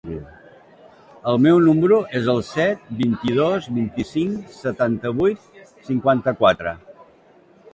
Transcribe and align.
El 1.31 1.35
meu 1.47 1.59
número 1.65 1.99
es 2.19 2.29
el 2.33 2.41
set, 2.47 2.81
vint-i-dos, 3.01 3.67
vint-i-cinc, 3.75 4.49
setanta-vuit, 4.63 5.63
cinquanta-quatre. 5.91 6.75